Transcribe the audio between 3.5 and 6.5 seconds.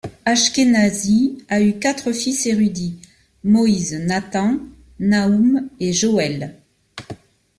Moïse, Nathan, Nahum et Joel.